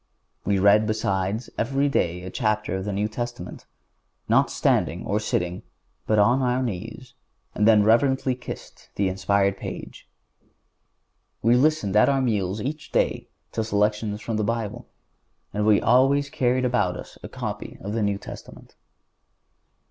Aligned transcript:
We 0.45 0.57
read, 0.57 0.87
besides, 0.87 1.51
every 1.59 1.87
day 1.87 2.23
a 2.23 2.31
chapter 2.31 2.75
of 2.75 2.85
the 2.85 2.91
New 2.91 3.07
Testament, 3.07 3.67
not 4.27 4.49
standing 4.49 5.05
or 5.05 5.19
sitting, 5.19 5.61
but 6.07 6.17
on 6.17 6.41
our 6.41 6.63
knees, 6.63 7.13
and 7.53 7.67
then 7.67 7.83
reverently 7.83 8.33
kissed 8.33 8.89
the 8.95 9.07
inspired 9.09 9.57
page. 9.57 10.09
We 11.43 11.53
listened 11.55 11.95
at 11.95 12.09
our 12.09 12.19
meals 12.19 12.59
each 12.63 12.91
day 12.91 13.29
to 13.51 13.63
selections 13.63 14.21
from 14.21 14.37
the 14.37 14.43
Bible, 14.43 14.87
and 15.53 15.67
we 15.67 15.79
always 15.79 16.31
carried 16.31 16.65
about 16.65 16.93
with 16.95 17.01
us 17.01 17.17
a 17.21 17.29
copy 17.29 17.77
of 17.79 17.93
the 17.93 18.01
New 18.01 18.17
Testament. 18.17 18.73